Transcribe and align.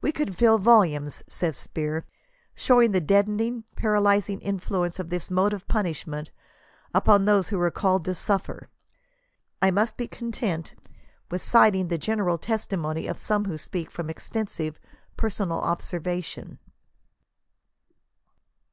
"We 0.00 0.10
could 0.10 0.34
fill 0.36 0.58
volumes," 0.58 1.22
says 1.28 1.56
Spear, 1.56 2.04
shdwing 2.56 2.90
the 2.90 3.00
deadening, 3.00 3.62
paralyzing 3.76 4.40
influence 4.40 4.98
of 4.98 5.08
this 5.08 5.30
mode 5.30 5.52
of 5.52 5.68
punishment 5.68 6.32
upon 6.92 7.26
those 7.26 7.50
who 7.50 7.60
are 7.60 7.70
called 7.70 8.04
to 8.06 8.14
suffer." 8.16 8.70
I 9.62 9.70
must 9.70 9.96
be 9.96 10.08
content 10.08 10.74
with 11.30 11.42
citing 11.42 11.86
the 11.86 11.96
general 11.96 12.38
testimony 12.38 13.06
of 13.06 13.20
some 13.20 13.44
who 13.44 13.56
speak 13.56 13.92
from 13.92 14.10
extensive 14.10 14.80
personal 15.16 15.60
observation. 15.60 16.58